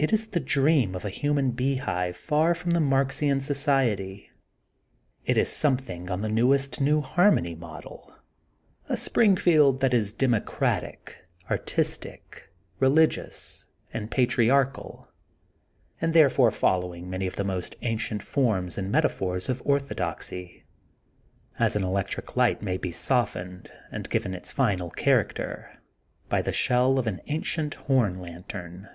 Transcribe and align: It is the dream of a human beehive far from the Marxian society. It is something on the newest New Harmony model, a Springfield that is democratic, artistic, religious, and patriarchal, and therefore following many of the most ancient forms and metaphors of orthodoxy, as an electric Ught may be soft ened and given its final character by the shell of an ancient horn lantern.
It 0.00 0.12
is 0.12 0.28
the 0.28 0.38
dream 0.38 0.94
of 0.94 1.04
a 1.04 1.10
human 1.10 1.50
beehive 1.50 2.16
far 2.16 2.54
from 2.54 2.70
the 2.70 2.78
Marxian 2.78 3.40
society. 3.40 4.30
It 5.26 5.36
is 5.36 5.48
something 5.48 6.08
on 6.08 6.20
the 6.20 6.28
newest 6.28 6.80
New 6.80 7.00
Harmony 7.00 7.56
model, 7.56 8.14
a 8.88 8.96
Springfield 8.96 9.80
that 9.80 9.92
is 9.92 10.12
democratic, 10.12 11.16
artistic, 11.50 12.48
religious, 12.78 13.66
and 13.92 14.08
patriarchal, 14.08 15.08
and 16.00 16.12
therefore 16.14 16.52
following 16.52 17.10
many 17.10 17.26
of 17.26 17.34
the 17.34 17.42
most 17.42 17.74
ancient 17.82 18.22
forms 18.22 18.78
and 18.78 18.92
metaphors 18.92 19.48
of 19.48 19.60
orthodoxy, 19.66 20.62
as 21.58 21.74
an 21.74 21.82
electric 21.82 22.26
Ught 22.36 22.62
may 22.62 22.76
be 22.76 22.92
soft 22.92 23.34
ened 23.34 23.66
and 23.90 24.08
given 24.08 24.32
its 24.32 24.52
final 24.52 24.90
character 24.90 25.80
by 26.28 26.40
the 26.40 26.52
shell 26.52 27.00
of 27.00 27.08
an 27.08 27.20
ancient 27.26 27.74
horn 27.74 28.20
lantern. 28.20 28.88